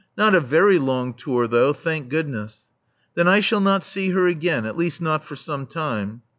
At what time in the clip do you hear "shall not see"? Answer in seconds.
3.39-4.09